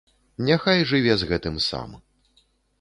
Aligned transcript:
Няхай 0.47 0.79
жыве 0.93 1.13
з 1.23 1.29
гэтым 1.33 1.63
сам. 1.69 1.97